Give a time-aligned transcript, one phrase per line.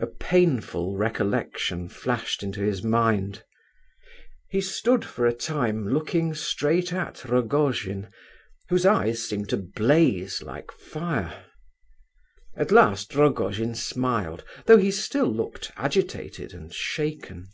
[0.00, 3.44] A painful recollection flashed into his mind.
[4.48, 8.08] He stood for a time, looking straight at Rogojin,
[8.70, 11.44] whose eyes seemed to blaze like fire.
[12.56, 17.46] At last Rogojin smiled, though he still looked agitated and shaken.